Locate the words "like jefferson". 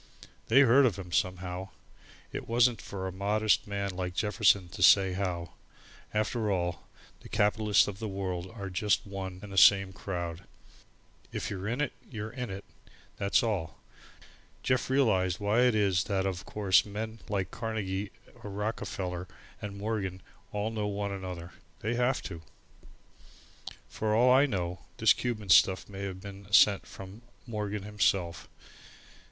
3.91-4.67